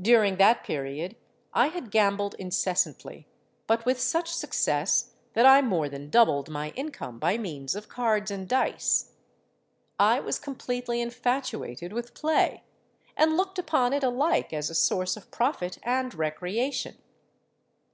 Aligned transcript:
During 0.00 0.36
that 0.38 0.64
period 0.64 1.14
I 1.52 1.66
had 1.66 1.90
gambled 1.90 2.34
incessantly, 2.38 3.26
but 3.66 3.84
with 3.84 4.00
such 4.00 4.32
success 4.32 5.12
that 5.34 5.44
I 5.44 5.60
more 5.60 5.90
than 5.90 6.08
doubled 6.08 6.48
my 6.48 6.70
income 6.70 7.18
by 7.18 7.36
means 7.36 7.74
of 7.74 7.86
cards 7.86 8.30
and 8.30 8.48
dice. 8.48 9.12
I 10.00 10.20
was 10.20 10.38
completely 10.38 11.02
infatuated 11.02 11.92
with 11.92 12.14
play, 12.14 12.62
and 13.14 13.36
looked 13.36 13.58
upon 13.58 13.92
it 13.92 14.02
alike 14.02 14.54
as 14.54 14.70
a 14.70 14.74
source 14.74 15.18
of 15.18 15.30
profit 15.30 15.76
and 15.82 16.14
recreation. 16.14 16.96